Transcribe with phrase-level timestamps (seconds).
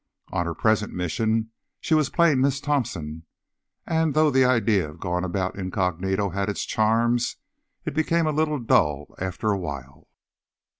[0.31, 3.27] On her present mission, she was plain Miss Thompson
[3.85, 7.35] and, though the idea of going about incognito had its charms,
[7.85, 10.07] it became a little dull after awhile.